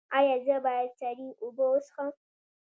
[0.17, 2.11] ایا زه باید سړې اوبه وڅښم؟